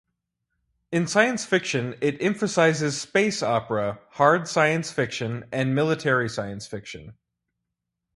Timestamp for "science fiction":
1.05-1.93, 4.47-5.45, 6.27-7.13